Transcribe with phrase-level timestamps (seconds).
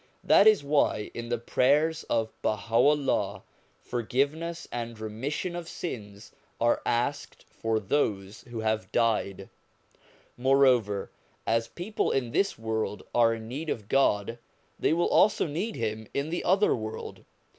[0.23, 3.43] That is why in the prayers of Baha'u'llah
[3.81, 9.47] forgiveness and remission of sins are asked for those who have died.
[10.37, 11.11] Moreover,
[11.45, 14.39] as people in this world are in need of God,
[14.79, 17.23] they will also need Him in the other world.